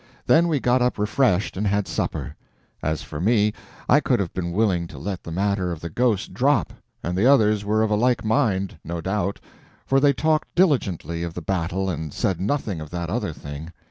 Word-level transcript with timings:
Then 0.25 0.47
we 0.47 0.59
got 0.59 0.81
up 0.81 0.97
refreshed, 0.97 1.55
and 1.55 1.67
had 1.67 1.87
supper. 1.87 2.35
As 2.81 3.03
for 3.03 3.19
me, 3.21 3.53
I 3.87 3.99
could 3.99 4.19
have 4.19 4.33
been 4.33 4.51
willing 4.51 4.87
to 4.87 4.97
let 4.97 5.21
the 5.21 5.31
matter 5.31 5.71
of 5.71 5.79
the 5.79 5.91
ghost 5.91 6.33
drop; 6.33 6.73
and 7.03 7.15
the 7.15 7.27
others 7.27 7.63
were 7.63 7.83
of 7.83 7.91
a 7.91 7.95
like 7.95 8.25
mind, 8.25 8.79
no 8.83 8.99
doubt, 8.99 9.39
for 9.85 9.99
they 9.99 10.11
talked 10.13 10.55
diligently 10.55 11.21
of 11.21 11.35
the 11.35 11.41
battle 11.43 11.87
and 11.87 12.11
said 12.15 12.41
nothing 12.41 12.81
of 12.81 12.89
that 12.89 13.11
other 13.11 13.31
thing. 13.31 13.71